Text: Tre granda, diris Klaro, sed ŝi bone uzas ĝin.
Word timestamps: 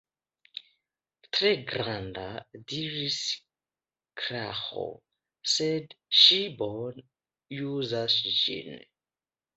Tre 1.35 1.51
granda, 1.71 2.23
diris 2.71 3.19
Klaro, 4.23 4.87
sed 5.57 5.95
ŝi 6.23 6.41
bone 6.63 7.09
uzas 7.71 8.21
ĝin. 8.43 8.85